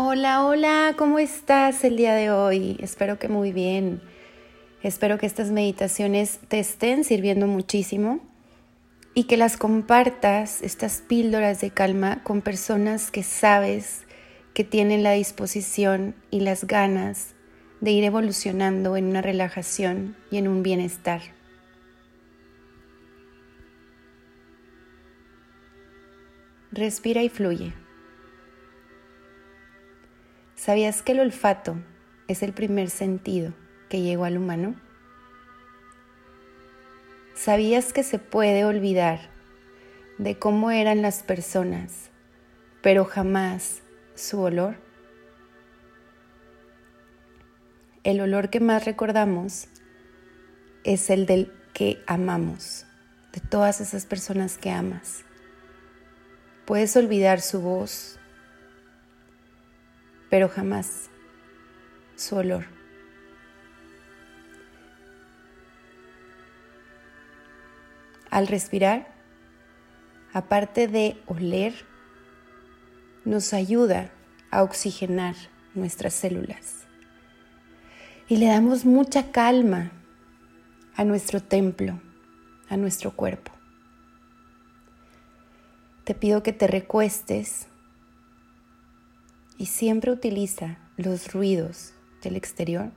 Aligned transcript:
Hola, 0.00 0.44
hola, 0.44 0.94
¿cómo 0.96 1.18
estás 1.18 1.82
el 1.82 1.96
día 1.96 2.14
de 2.14 2.30
hoy? 2.30 2.76
Espero 2.78 3.18
que 3.18 3.26
muy 3.26 3.50
bien. 3.50 4.00
Espero 4.80 5.18
que 5.18 5.26
estas 5.26 5.50
meditaciones 5.50 6.38
te 6.46 6.60
estén 6.60 7.02
sirviendo 7.02 7.48
muchísimo 7.48 8.20
y 9.12 9.24
que 9.24 9.36
las 9.36 9.56
compartas, 9.56 10.62
estas 10.62 11.02
píldoras 11.08 11.60
de 11.60 11.70
calma, 11.70 12.22
con 12.22 12.42
personas 12.42 13.10
que 13.10 13.24
sabes 13.24 14.04
que 14.54 14.62
tienen 14.62 15.02
la 15.02 15.10
disposición 15.14 16.14
y 16.30 16.42
las 16.42 16.64
ganas 16.64 17.34
de 17.80 17.90
ir 17.90 18.04
evolucionando 18.04 18.96
en 18.96 19.06
una 19.06 19.20
relajación 19.20 20.16
y 20.30 20.36
en 20.36 20.46
un 20.46 20.62
bienestar. 20.62 21.22
Respira 26.70 27.24
y 27.24 27.28
fluye. 27.28 27.87
¿Sabías 30.68 31.00
que 31.00 31.12
el 31.12 31.20
olfato 31.20 31.78
es 32.26 32.42
el 32.42 32.52
primer 32.52 32.90
sentido 32.90 33.54
que 33.88 34.02
llegó 34.02 34.26
al 34.26 34.36
humano? 34.36 34.74
¿Sabías 37.34 37.94
que 37.94 38.02
se 38.02 38.18
puede 38.18 38.66
olvidar 38.66 39.30
de 40.18 40.38
cómo 40.38 40.70
eran 40.70 41.00
las 41.00 41.22
personas, 41.22 42.10
pero 42.82 43.06
jamás 43.06 43.80
su 44.14 44.42
olor? 44.42 44.76
El 48.04 48.20
olor 48.20 48.50
que 48.50 48.60
más 48.60 48.84
recordamos 48.84 49.68
es 50.84 51.08
el 51.08 51.24
del 51.24 51.50
que 51.72 52.02
amamos, 52.06 52.84
de 53.32 53.40
todas 53.40 53.80
esas 53.80 54.04
personas 54.04 54.58
que 54.58 54.70
amas. 54.70 55.24
Puedes 56.66 56.94
olvidar 56.94 57.40
su 57.40 57.62
voz, 57.62 58.17
pero 60.30 60.48
jamás 60.48 61.10
su 62.16 62.36
olor. 62.36 62.66
Al 68.30 68.46
respirar, 68.46 69.08
aparte 70.32 70.86
de 70.86 71.20
oler, 71.26 71.74
nos 73.24 73.52
ayuda 73.52 74.10
a 74.50 74.62
oxigenar 74.62 75.34
nuestras 75.74 76.14
células 76.14 76.86
y 78.28 78.36
le 78.36 78.46
damos 78.46 78.84
mucha 78.84 79.32
calma 79.32 79.90
a 80.94 81.04
nuestro 81.04 81.42
templo, 81.42 82.00
a 82.68 82.76
nuestro 82.76 83.12
cuerpo. 83.12 83.52
Te 86.04 86.14
pido 86.14 86.42
que 86.42 86.52
te 86.52 86.66
recuestes 86.66 87.68
y 89.58 89.66
siempre 89.66 90.12
utiliza 90.12 90.78
los 90.96 91.32
ruidos 91.32 91.92
del 92.22 92.36
exterior 92.36 92.92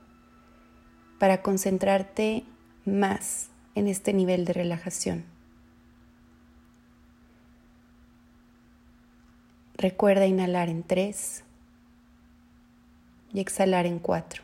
para 1.18 1.42
concentrarte 1.42 2.44
más 2.84 3.50
en 3.74 3.88
este 3.88 4.12
nivel 4.12 4.44
de 4.44 4.52
relajación. 4.52 5.24
Recuerda 9.74 10.26
inhalar 10.26 10.68
en 10.68 10.84
tres 10.84 11.42
y 13.32 13.40
exhalar 13.40 13.84
en 13.86 13.98
cuatro. 13.98 14.42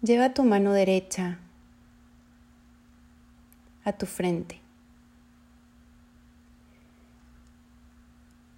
Lleva 0.00 0.32
tu 0.32 0.44
mano 0.44 0.72
derecha 0.72 1.38
a 3.84 3.92
tu 3.92 4.06
frente 4.06 4.59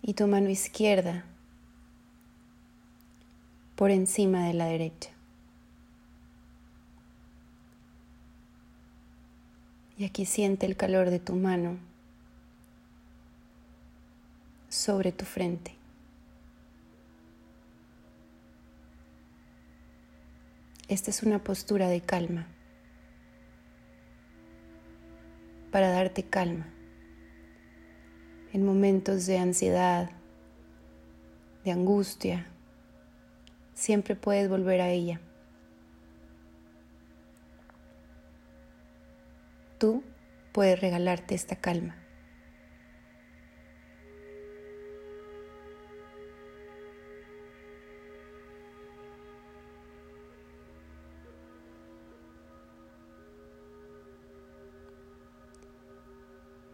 y 0.02 0.14
tu 0.14 0.26
mano 0.26 0.48
izquierda 0.48 1.24
por 3.76 3.90
encima 3.90 4.46
de 4.46 4.54
la 4.54 4.66
derecha. 4.66 5.10
Y 9.96 10.04
aquí 10.04 10.26
siente 10.26 10.66
el 10.66 10.76
calor 10.76 11.10
de 11.10 11.20
tu 11.20 11.36
mano 11.36 11.78
sobre 14.68 15.12
tu 15.12 15.24
frente. 15.24 15.76
Esta 20.88 21.10
es 21.10 21.22
una 21.22 21.38
postura 21.38 21.88
de 21.88 22.00
calma 22.00 22.48
para 25.70 25.90
darte 25.90 26.24
calma 26.24 26.66
en 28.52 28.66
momentos 28.66 29.26
de 29.26 29.38
ansiedad, 29.38 30.10
de 31.64 31.70
angustia, 31.70 32.46
siempre 33.74 34.14
puedes 34.14 34.48
volver 34.48 34.80
a 34.80 34.90
ella. 34.90 35.20
Tú 39.78 40.04
puedes 40.52 40.80
regalarte 40.80 41.34
esta 41.34 41.56
calma. 41.56 41.96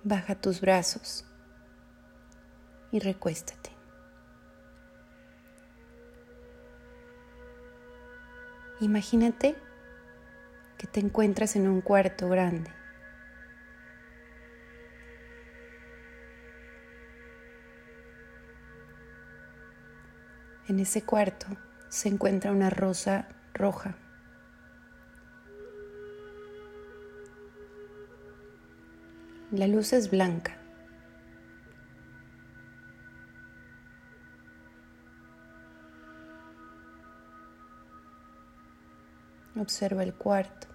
Baja 0.03 0.41
tus 0.41 0.61
brazos 0.61 1.28
y 2.93 3.01
recuéstate. 3.01 3.71
Imagínate 8.81 9.57
que 10.79 10.87
te 10.87 11.01
encuentras 11.01 11.57
en 11.57 11.67
un 11.67 11.81
cuarto 11.81 12.29
grande. 12.29 12.71
En 20.69 20.79
ese 20.79 21.03
cuarto 21.03 21.47
se 21.89 22.09
encuentra 22.09 22.53
una 22.53 22.71
rosa 22.71 23.27
roja. 23.55 23.97
La 29.51 29.67
luz 29.67 29.95
es 29.95 30.11
blanca. 30.11 30.58
Observa 39.59 40.05
el 40.05 40.15
cuarto. 40.15 40.69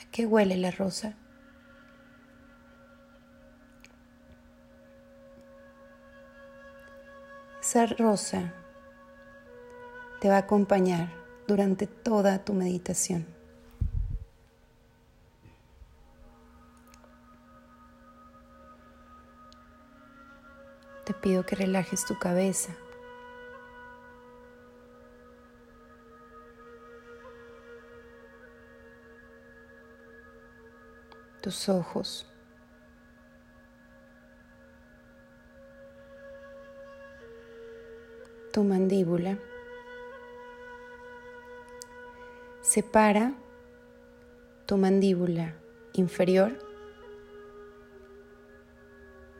¿A 0.00 0.10
qué 0.12 0.24
huele 0.24 0.56
la 0.56 0.70
rosa? 0.70 1.16
Esa 7.60 7.86
rosa 7.86 8.54
te 10.20 10.28
va 10.28 10.36
a 10.36 10.38
acompañar 10.38 11.12
durante 11.46 11.86
toda 11.86 12.44
tu 12.44 12.54
meditación. 12.54 13.26
Te 21.04 21.14
pido 21.14 21.44
que 21.44 21.56
relajes 21.56 22.04
tu 22.06 22.18
cabeza. 22.18 22.74
Tus 31.48 31.70
ojos. 31.70 32.26
Tu 38.52 38.62
mandíbula. 38.62 39.38
Separa 42.60 43.32
tu 44.66 44.76
mandíbula 44.76 45.54
inferior. 45.94 46.52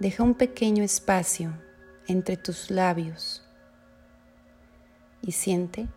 Deja 0.00 0.22
un 0.22 0.32
pequeño 0.32 0.82
espacio 0.82 1.52
entre 2.06 2.38
tus 2.38 2.70
labios 2.70 3.44
y 5.20 5.32
siente 5.32 5.88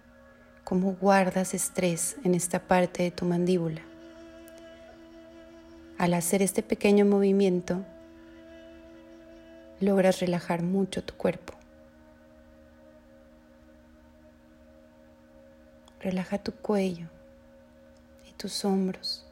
cómo 0.65 0.91
guardas 0.91 1.53
estrés 1.53 2.17
en 2.25 2.35
esta 2.35 2.67
parte 2.67 3.03
de 3.03 3.11
tu 3.11 3.23
mandíbula. 3.23 3.90
Al 6.01 6.15
hacer 6.15 6.42
este 6.42 6.63
pequeño 6.63 7.06
movimiento, 7.06 7.86
logras 9.80 10.19
relajar 10.19 10.63
mucho 10.63 11.03
tu 11.03 11.13
cuerpo. 11.13 11.53
Relaja 16.00 16.39
tu 16.39 16.53
cuello 16.53 17.06
y 18.27 18.33
tus 18.33 18.65
hombros. 18.65 19.27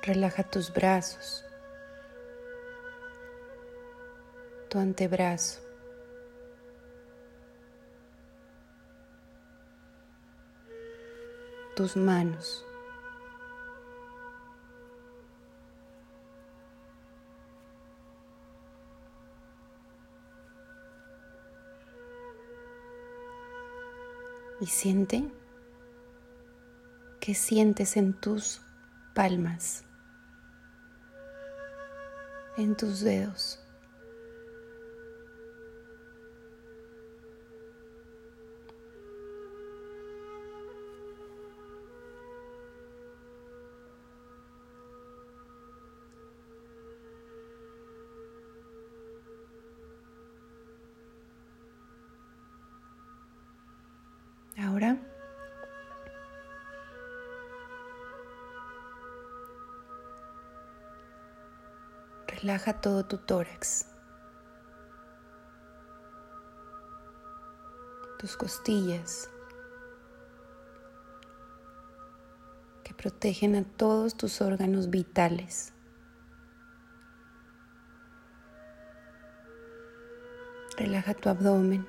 Relaja 0.00 0.44
tus 0.44 0.72
brazos, 0.72 1.44
tu 4.70 4.78
antebrazo. 4.78 5.65
Tus 11.76 11.94
manos. 11.94 12.64
Y 24.58 24.66
siente 24.66 25.30
qué 27.20 27.34
sientes 27.34 27.98
en 27.98 28.14
tus 28.14 28.62
palmas, 29.14 29.84
en 32.56 32.74
tus 32.74 33.00
dedos. 33.00 33.65
Relaja 62.46 62.80
todo 62.80 63.04
tu 63.04 63.18
tórax, 63.18 63.88
tus 68.20 68.36
costillas, 68.36 69.28
que 72.84 72.94
protegen 72.94 73.56
a 73.56 73.64
todos 73.64 74.16
tus 74.16 74.40
órganos 74.40 74.90
vitales. 74.90 75.72
Relaja 80.78 81.14
tu 81.14 81.28
abdomen. 81.28 81.84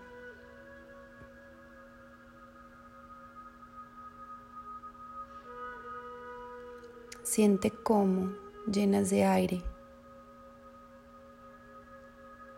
Siente 7.22 7.70
cómo 7.70 8.32
llenas 8.66 9.12
de 9.12 9.24
aire 9.24 9.77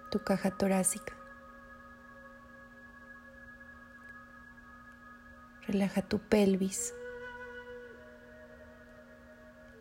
tu 0.10 0.24
caja 0.24 0.52
torácica. 0.52 1.14
Relaja 5.68 6.02
tu 6.02 6.20
pelvis 6.20 6.94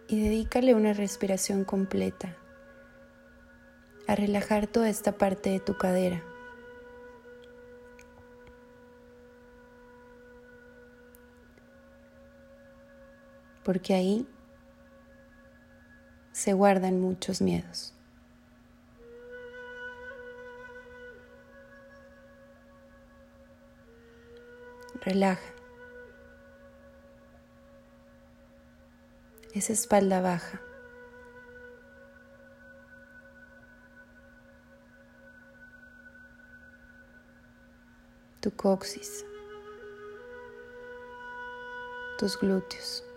y 0.06 0.22
dedícale 0.22 0.74
una 0.74 0.92
respiración 0.92 1.64
completa 1.64 2.36
a 4.06 4.14
relajar 4.14 4.66
toda 4.66 4.88
esta 4.88 5.12
parte 5.12 5.50
de 5.50 5.60
tu 5.60 5.76
cadera. 5.76 6.22
Porque 13.64 13.92
ahí 13.92 14.26
se 16.32 16.54
guardan 16.54 17.00
muchos 17.00 17.42
miedos. 17.42 17.97
Relaja. 25.08 25.40
Esa 29.54 29.72
espalda 29.72 30.20
baja. 30.20 30.60
Tu 38.42 38.50
coxis. 38.50 39.24
Tus 42.18 42.36
glúteos. 42.36 43.07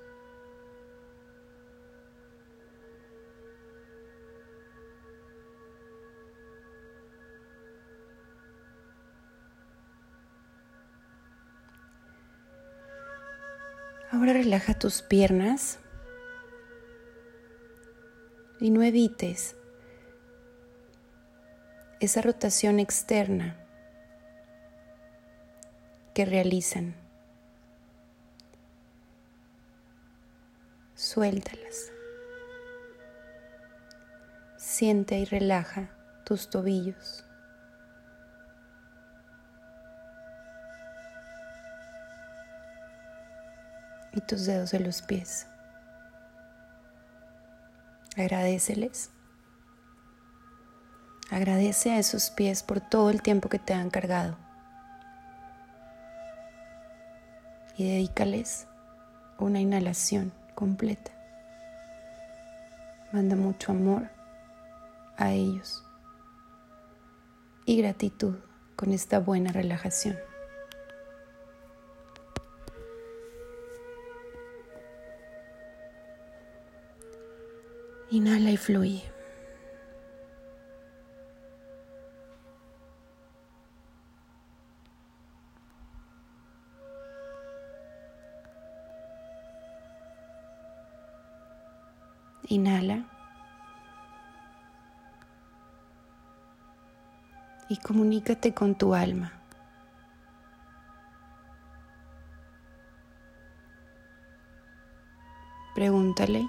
Ahora 14.22 14.34
relaja 14.34 14.76
tus 14.76 15.02
piernas 15.02 15.80
y 18.60 18.70
no 18.70 18.84
evites 18.84 19.56
esa 22.00 22.22
rotación 22.22 22.80
externa 22.80 23.58
que 26.14 26.26
realizan. 26.26 26.94
Suéltalas. 30.94 31.92
Siente 34.60 35.18
y 35.18 35.26
relaja 35.26 35.98
tus 36.28 36.48
tobillos. 36.52 37.26
Y 44.14 44.22
tus 44.22 44.46
dedos 44.46 44.72
de 44.72 44.80
los 44.80 45.02
pies. 45.02 45.48
Agradeceles. 48.18 49.10
Agradece 51.30 51.92
a 51.92 52.00
esos 52.00 52.30
pies 52.30 52.62
por 52.62 52.82
todo 52.82 53.10
el 53.10 53.22
tiempo 53.22 53.48
que 53.48 53.60
te 53.60 53.74
han 53.74 53.90
cargado. 53.90 54.38
Y 57.78 57.90
dedícales 57.90 58.68
una 59.40 59.60
inhalación 59.60 60.34
completa. 60.56 61.12
Manda 63.12 63.36
mucho 63.36 63.72
amor 63.72 64.10
a 65.18 65.32
ellos 65.32 65.84
y 67.66 67.82
gratitud 67.82 68.36
con 68.76 68.92
esta 68.92 69.20
buena 69.20 69.52
relajación. 69.52 70.18
Inhala 78.12 78.52
y 78.52 78.58
fluye. 78.58 79.04
Inhala. 92.50 93.06
Y 97.70 97.78
comunícate 97.78 98.54
con 98.54 98.76
tu 98.76 98.94
alma. 98.94 99.32
Pregúntale 105.74 106.46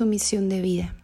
su 0.00 0.06
misión 0.06 0.48
de 0.48 0.62
vida. 0.62 0.94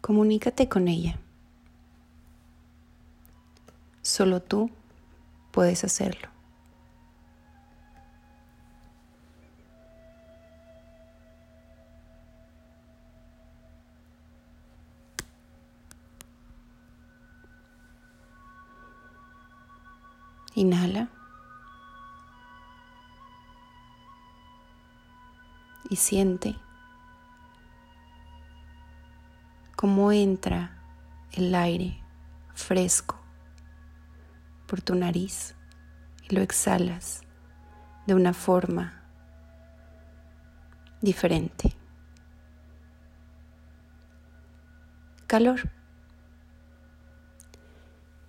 Comunícate 0.00 0.68
con 0.68 0.88
ella. 0.88 1.20
Solo 4.02 4.42
tú 4.42 4.72
puedes 5.52 5.84
hacerlo. 5.84 6.35
Siente 25.96 26.54
cómo 29.76 30.12
entra 30.12 30.76
el 31.32 31.54
aire 31.54 31.98
fresco 32.54 33.18
por 34.66 34.82
tu 34.82 34.94
nariz 34.94 35.54
y 36.28 36.34
lo 36.34 36.42
exhalas 36.42 37.22
de 38.06 38.14
una 38.14 38.34
forma 38.34 39.02
diferente. 41.00 41.72
Calor. 45.26 45.70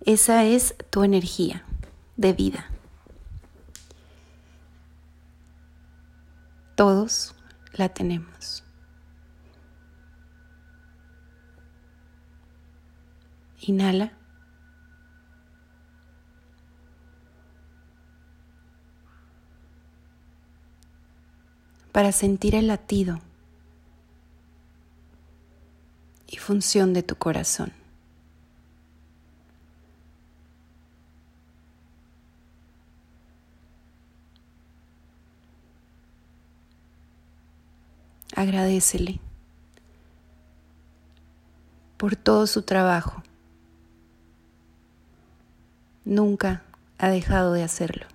Esa 0.04 0.44
es 0.44 0.74
tu 0.90 1.04
energía 1.04 1.64
de 2.16 2.32
vida. 2.32 2.70
Todos 6.76 7.34
la 7.78 7.88
tenemos. 7.88 8.64
Inhala. 13.60 14.12
Para 21.92 22.12
sentir 22.12 22.54
el 22.54 22.68
latido 22.68 23.20
y 26.28 26.36
función 26.36 26.92
de 26.92 27.02
tu 27.02 27.16
corazón. 27.16 27.77
Agradecele 38.36 39.20
por 41.96 42.14
todo 42.16 42.46
su 42.46 42.62
trabajo. 42.62 43.22
Nunca 46.04 46.62
ha 46.96 47.08
dejado 47.08 47.52
de 47.52 47.64
hacerlo. 47.64 48.06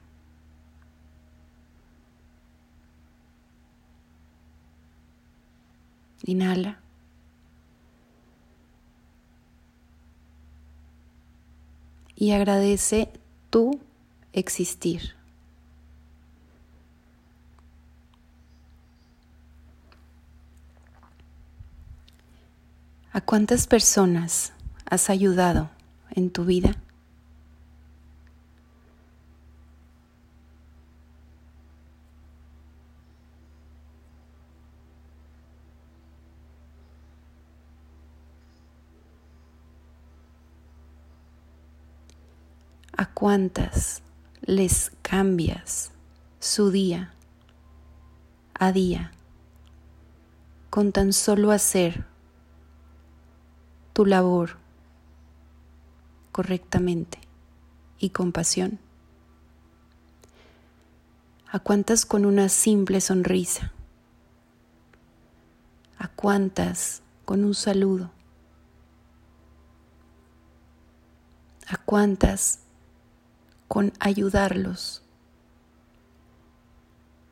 Inhala. 6.25 6.79
Y 12.15 12.31
agradece 12.31 13.09
tu 13.49 13.79
existir. 14.31 15.15
¿A 23.15 23.21
cuántas 23.21 23.67
personas 23.67 24.53
has 24.89 25.11
ayudado 25.11 25.69
en 26.09 26.31
tu 26.31 26.45
vida? 26.45 26.75
¿A 42.97 43.13
cuántas 43.13 44.01
les 44.41 44.91
cambias 45.03 45.91
su 46.39 46.71
día 46.71 47.13
a 48.55 48.71
día 48.71 49.11
con 50.71 50.91
tan 50.91 51.13
solo 51.13 51.51
hacer 51.51 52.11
tu 53.93 54.05
labor 54.05 54.57
correctamente 56.31 57.19
y 57.99 58.09
con 58.09 58.31
pasión? 58.31 58.79
¿A 61.49 61.59
cuántas 61.59 62.05
con 62.05 62.25
una 62.25 62.49
simple 62.49 62.99
sonrisa? 62.99 63.71
¿A 65.99 66.07
cuántas 66.07 67.03
con 67.25 67.45
un 67.45 67.53
saludo? 67.53 68.09
¿A 71.67 71.77
cuántas 71.77 72.59
con 73.67 73.93
ayudarlos? 73.99 75.03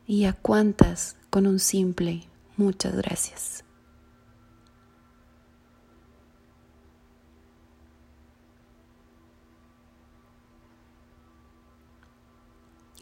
¿Y 0.06 0.24
a 0.24 0.32
cuántas 0.32 1.16
con 1.30 1.46
un 1.46 1.58
simple 1.58 2.28
muchas 2.56 2.94
gracias? 2.94 3.64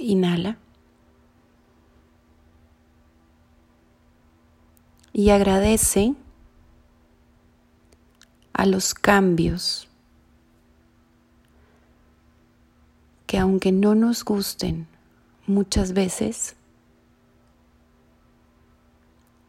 Inhala. 0.01 0.57
Y 5.13 5.31
agradece 5.31 6.15
a 8.55 8.65
los 8.65 8.95
cambios 8.95 9.89
que 13.27 13.39
aunque 13.39 13.73
no 13.73 13.95
nos 13.95 14.25
gusten 14.25 14.89
muchas 15.47 15.93
veces, 15.93 16.57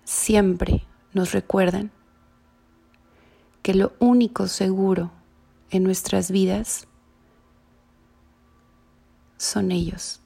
siempre 0.03 0.85
nos 1.13 1.31
recuerdan 1.31 1.91
que 3.61 3.73
lo 3.73 3.93
único 3.99 4.47
seguro 4.47 5.11
en 5.69 5.83
nuestras 5.83 6.29
vidas 6.29 6.87
son 9.37 9.71
ellos. 9.71 10.20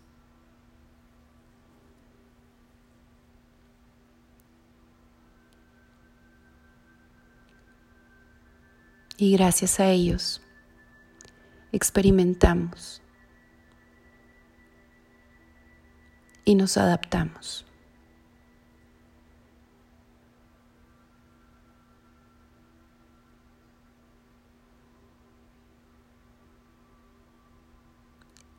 Y 9.17 9.31
gracias 9.31 9.79
a 9.79 9.89
ellos 9.89 10.41
experimentamos 11.71 13.01
y 16.45 16.55
nos 16.55 16.77
adaptamos. 16.77 17.65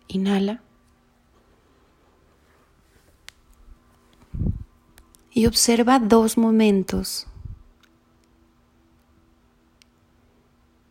Inhala. 0.08 0.62
Y 5.30 5.46
observa 5.46 5.98
dos 5.98 6.38
momentos 6.38 7.26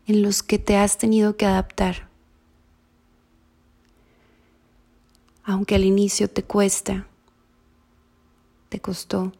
en 0.07 0.21
los 0.21 0.43
que 0.43 0.59
te 0.59 0.77
has 0.77 0.97
tenido 0.97 1.35
que 1.35 1.45
adaptar. 1.45 2.09
Aunque 5.43 5.75
al 5.75 5.83
inicio 5.83 6.29
te 6.29 6.43
cuesta, 6.43 7.07
te 8.69 8.79
costó, 8.79 9.31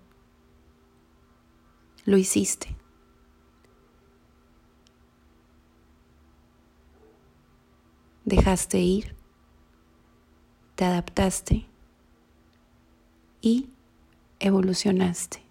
lo 2.05 2.17
hiciste. 2.17 2.75
Dejaste 8.23 8.79
ir, 8.79 9.15
te 10.75 10.85
adaptaste 10.85 11.65
y 13.41 13.69
evolucionaste. 14.39 15.44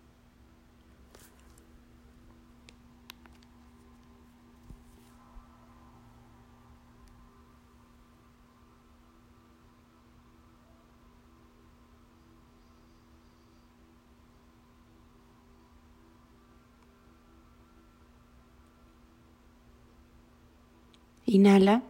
Inhala. 21.35 21.83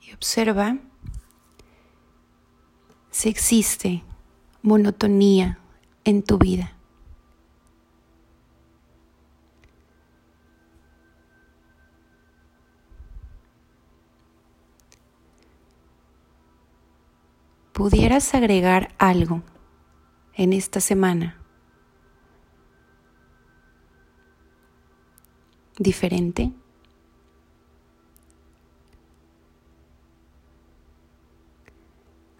Y 0.00 0.12
observa 0.12 0.78
si 3.12 3.28
existe 3.28 4.02
monotonía 4.60 5.60
en 6.02 6.24
tu 6.24 6.36
vida. 6.36 6.72
¿Pudieras 17.72 18.34
agregar 18.34 18.92
algo 18.98 19.42
en 20.34 20.52
esta 20.52 20.80
semana 20.80 21.41
diferente. 25.78 26.52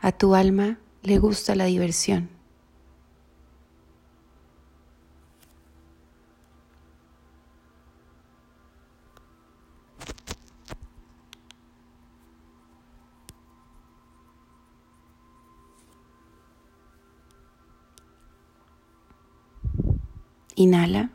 A 0.01 0.11
tu 0.13 0.35
alma 0.35 0.79
le 1.03 1.19
gusta 1.19 1.55
la 1.55 1.65
diversión. 1.67 2.29
Inhala. 20.57 21.11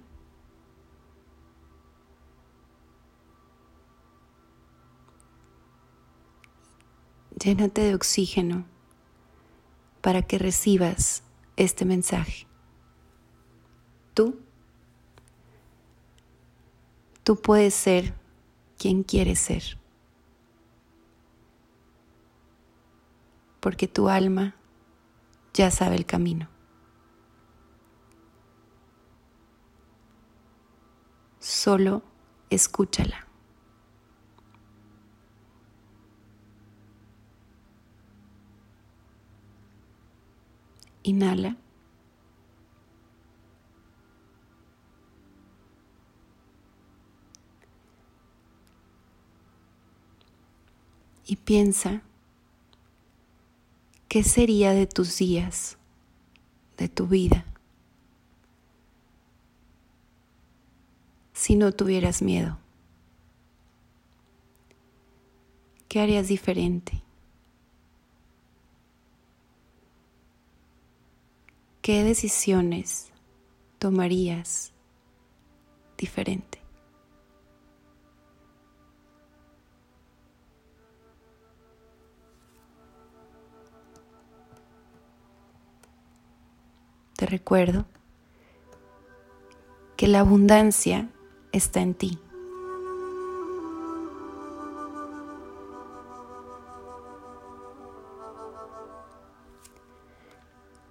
Llénate 7.48 7.80
de 7.80 7.96
oxígeno 7.96 8.66
para 10.02 10.22
que 10.22 10.38
recibas 10.38 11.24
este 11.56 11.86
mensaje. 11.86 12.46
Tú, 14.14 14.42
tú 17.24 17.38
puedes 17.38 17.74
ser 17.74 18.14
quien 18.78 19.02
quieres 19.02 19.40
ser. 19.40 19.80
Porque 23.62 23.88
tu 23.88 24.10
alma 24.10 24.58
ya 25.54 25.72
sabe 25.72 25.96
el 25.96 26.06
camino. 26.06 26.50
Solo 31.40 32.04
escúchala. 32.50 33.27
Inhala. 41.08 41.56
Y 51.26 51.38
piensa, 51.38 52.02
¿qué 54.10 54.24
sería 54.24 54.74
de 54.74 54.86
tus 54.86 55.18
días, 55.18 55.78
de 56.78 56.90
tu 56.90 57.08
vida, 57.08 57.46
si 61.32 61.56
no 61.56 61.72
tuvieras 61.72 62.22
miedo? 62.22 62.58
¿Qué 65.88 66.02
harías 66.02 66.28
diferente? 66.28 67.07
¿Qué 71.88 72.04
decisiones 72.04 73.14
tomarías 73.80 74.74
diferente? 75.98 76.60
Te 87.16 87.26
recuerdo 87.26 87.86
que 89.96 90.10
la 90.10 90.20
abundancia 90.20 91.08
está 91.54 91.80
en 91.80 91.94
ti. 91.94 92.20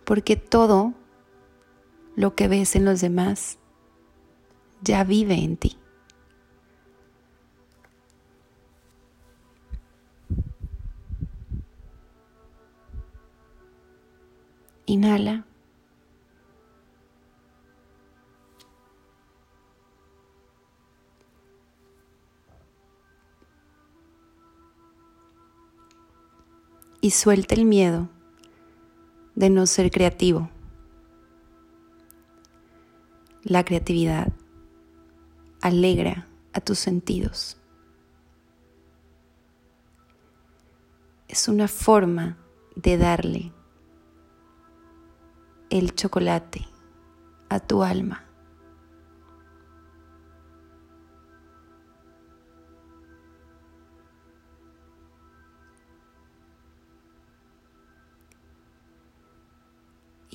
Porque 0.06 0.36
todo 0.36 0.94
lo 2.14 2.36
que 2.36 2.46
ves 2.46 2.76
en 2.76 2.84
los 2.84 3.00
demás 3.00 3.58
ya 4.80 5.02
vive 5.02 5.34
en 5.34 5.56
ti. 5.56 5.76
Inhala. 14.86 15.44
Y 27.00 27.10
suelta 27.10 27.56
el 27.56 27.64
miedo 27.64 28.15
de 29.36 29.50
no 29.50 29.66
ser 29.66 29.90
creativo. 29.90 30.50
La 33.42 33.64
creatividad 33.64 34.32
alegra 35.60 36.26
a 36.52 36.60
tus 36.60 36.80
sentidos. 36.80 37.58
Es 41.28 41.48
una 41.48 41.68
forma 41.68 42.38
de 42.74 42.96
darle 42.96 43.52
el 45.70 45.94
chocolate 45.94 46.66
a 47.48 47.60
tu 47.60 47.82
alma. 47.82 48.25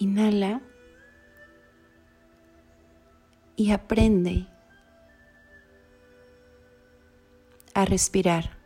Inhala 0.01 0.61
y 3.55 3.71
aprende 3.71 4.47
a 7.75 7.85
respirar 7.85 8.57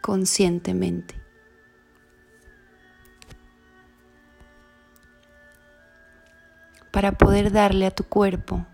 conscientemente. 0.00 1.20
Para 6.90 7.12
poder 7.12 7.52
darle 7.52 7.84
a 7.84 7.90
tu 7.90 8.04
cuerpo 8.04 8.66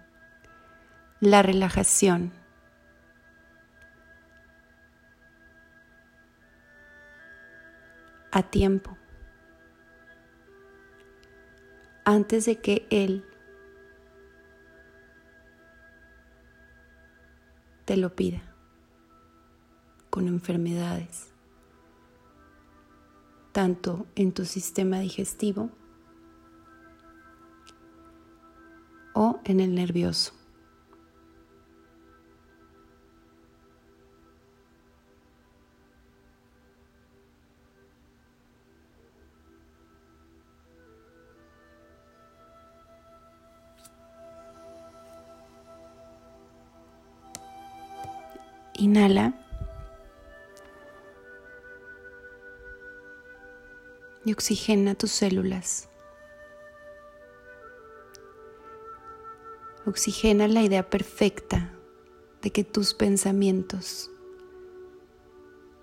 la 1.18 1.42
relajación 1.42 2.32
a 8.30 8.44
tiempo. 8.44 8.99
Antes 12.04 12.46
de 12.46 12.60
que 12.60 12.86
Él 12.90 13.24
te 17.84 17.96
lo 17.96 18.14
pida 18.14 18.42
con 20.10 20.28
enfermedades, 20.28 21.28
tanto 23.52 24.06
en 24.14 24.32
tu 24.32 24.44
sistema 24.44 25.00
digestivo 25.00 25.70
o 29.14 29.40
en 29.44 29.60
el 29.60 29.74
nervioso. 29.74 30.39
Inhala. 48.80 49.34
Y 54.24 54.32
oxigena 54.32 54.94
tus 54.94 55.10
células. 55.10 55.90
Oxigena 59.84 60.48
la 60.48 60.62
idea 60.62 60.88
perfecta 60.88 61.74
de 62.40 62.52
que 62.52 62.64
tus 62.64 62.94
pensamientos 62.94 64.10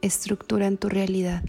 estructuran 0.01 0.77
tu 0.77 0.89
realidad. 0.89 1.43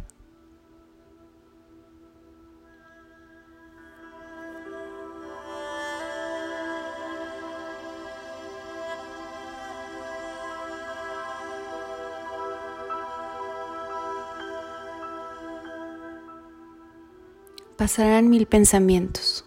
Pasarán 17.79 18.29
mil 18.29 18.47
pensamientos. 18.47 19.47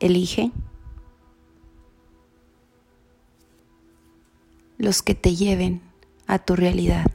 Elige 0.00 0.50
los 4.76 5.02
que 5.02 5.14
te 5.14 5.36
lleven 5.36 5.82
a 6.26 6.40
tu 6.40 6.56
realidad. 6.56 7.06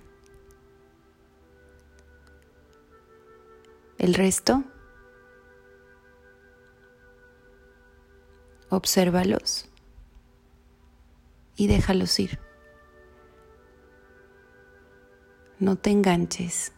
El 3.98 4.14
resto, 4.14 4.64
obsérvalos 8.70 9.68
y 11.58 11.68
déjalos 11.68 12.18
ir. 12.18 12.40
No 15.60 15.76
te 15.76 15.90
enganches. 15.90 16.72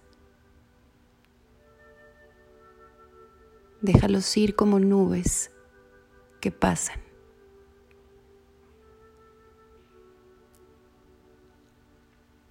Déjalos 3.82 4.38
ir 4.38 4.56
como 4.56 4.80
nubes 4.80 5.50
que 6.39 6.52
pasan. 6.52 7.00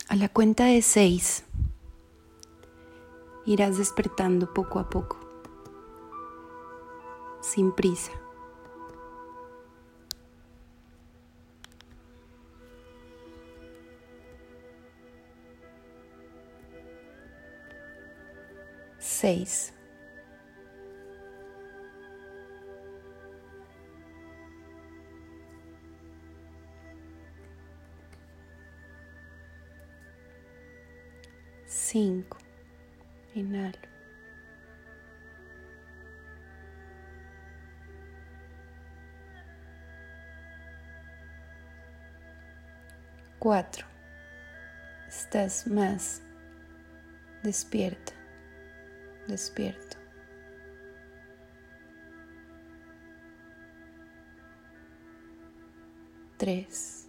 A 0.09 0.17
la 0.17 0.29
cuenta 0.29 0.65
de 0.65 0.83
seis, 0.83 1.45
irás 3.47 3.79
despertando 3.79 4.53
poco 4.53 4.81
a 4.81 4.91
poco, 4.91 5.21
sin 7.41 7.71
prisa. 7.71 8.11
Seis. 18.99 19.73
Cinco. 31.93 32.39
Inhalo. 33.35 33.77
Cuatro. 43.41 43.89
Estás 45.09 45.67
más 45.67 46.23
despierta, 47.43 48.13
despierto. 49.27 49.97
Tres. 56.37 57.00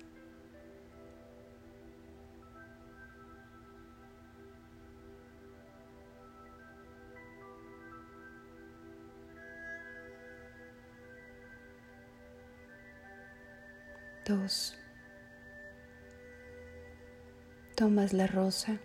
Tomas 17.75 18.13
la 18.13 18.27
rosa 18.27 18.79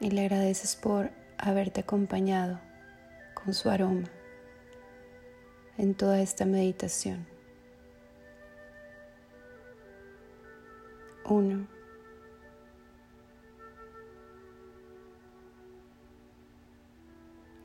y 0.00 0.10
le 0.10 0.22
agradeces 0.22 0.74
por 0.74 1.10
haberte 1.38 1.82
acompañado 1.82 2.60
con 3.34 3.54
su 3.54 3.70
aroma 3.70 4.08
en 5.78 5.94
toda 5.94 6.20
esta 6.20 6.44
meditación. 6.44 7.24
Uno. 11.24 11.68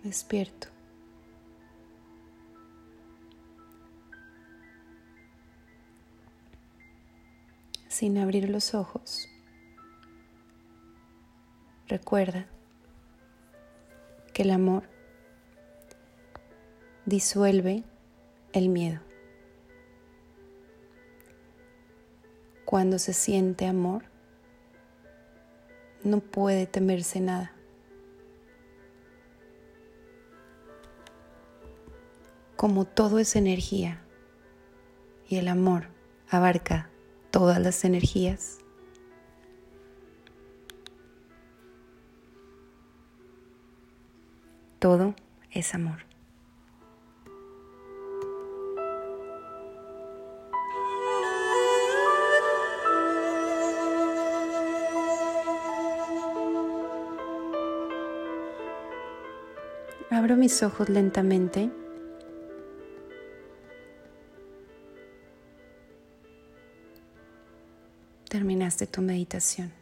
Despierto. 0.03 0.79
Sin 8.00 8.18
abrir 8.18 8.48
los 8.48 8.76
ojos. 8.76 9.28
Recuerda 11.90 12.48
que 14.34 14.44
el 14.44 14.52
amor 14.52 14.84
disuelve 17.06 17.84
el 18.54 18.70
miedo. 18.70 19.02
Cuando 22.64 23.00
se 23.00 23.12
siente 23.12 23.66
amor, 23.66 24.06
no 26.02 26.22
puede 26.22 26.68
temerse 26.68 27.20
nada. 27.20 27.52
Como 32.56 32.86
todo 32.86 33.20
es 33.20 33.36
energía 33.36 34.02
y 35.28 35.36
el 35.36 35.50
amor 35.50 35.90
abarca 36.30 36.90
todas 37.32 37.60
las 37.60 37.84
energías. 37.86 38.60
Todo 44.80 45.13
es 45.52 45.74
amor. 45.76 46.10
Abro 60.12 60.36
mis 60.36 60.63
ojos 60.63 60.89
lentamente 60.89 61.70
terminaste 68.39 68.88
tu 68.88 69.02
meditación. 69.02 69.79